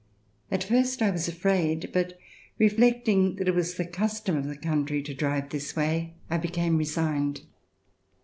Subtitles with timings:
[0.49, 2.17] At first I was afraid, but
[2.57, 6.77] reflecting that it was the custom of the country to drive this way, I became
[6.79, 7.41] resigned.